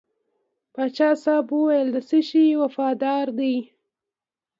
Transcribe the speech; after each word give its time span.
پاچا 0.73 1.09
صاحب 1.23 1.47
وویل 1.53 1.87
د 1.93 1.97
څه 2.09 2.17
شي 2.29 2.45
وفاداره 2.63 3.31
دی. 3.39 3.55